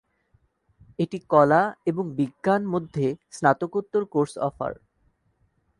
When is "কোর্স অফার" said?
4.05-4.73